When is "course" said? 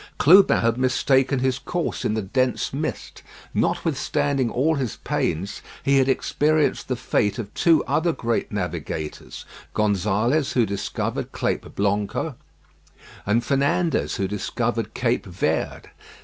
1.59-2.03